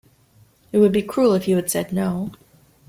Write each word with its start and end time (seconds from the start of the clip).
It 0.71 0.79
would 0.79 0.91
be 0.91 1.03
cruel 1.03 1.33
if 1.35 1.47
you 1.47 1.57
had 1.57 1.69
said 1.69 1.93
no. 1.93 2.31